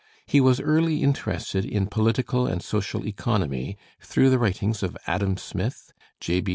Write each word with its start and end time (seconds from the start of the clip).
He 0.25 0.41
was 0.41 0.59
early 0.59 1.03
interested 1.03 1.63
in 1.63 1.85
political 1.85 2.47
and 2.47 2.63
social 2.63 3.05
economy 3.05 3.77
through 3.99 4.31
the 4.31 4.39
writings 4.39 4.81
of 4.81 4.97
Adam 5.05 5.37
Smith, 5.37 5.93
J. 6.19 6.41